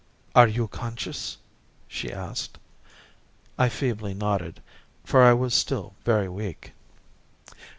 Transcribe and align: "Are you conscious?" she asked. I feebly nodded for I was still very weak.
"Are 0.33 0.47
you 0.47 0.67
conscious?" 0.67 1.37
she 1.87 2.11
asked. 2.11 2.57
I 3.55 3.69
feebly 3.69 4.15
nodded 4.15 4.59
for 5.03 5.21
I 5.21 5.33
was 5.33 5.53
still 5.53 5.93
very 6.03 6.27
weak. 6.27 6.73